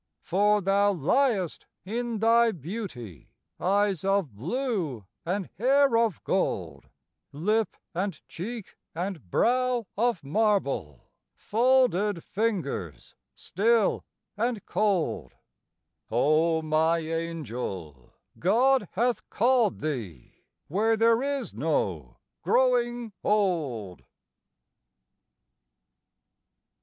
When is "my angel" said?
16.63-18.11